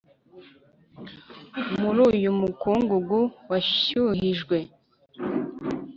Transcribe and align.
muri 1.79 1.97
uriya 2.05 2.31
mukungugu 2.41 3.19
washyuhijwe 3.49 4.57